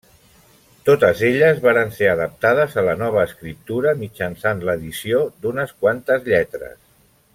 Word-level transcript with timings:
Totes 0.87 1.19
elles 1.27 1.59
varen 1.65 1.91
ser 1.97 2.07
adaptades 2.13 2.73
a 2.81 2.85
la 2.87 2.95
nova 3.01 3.27
escriptura 3.29 3.93
mitjançant 4.01 4.65
l'addició 4.71 5.21
d'unes 5.45 5.77
quantes 5.85 6.31
lletres. 6.33 6.75